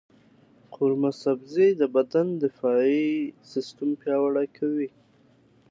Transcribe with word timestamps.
قورمه 0.75 1.11
سبزي 1.23 1.69
د 1.81 1.83
بدن 1.95 2.27
دفاعي 2.43 3.09
سیستم 3.51 3.89
پیاوړی 4.01 4.47
کوي. 4.57 4.89